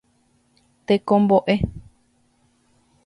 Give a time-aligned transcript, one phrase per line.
[0.87, 1.55] Tekombo'e.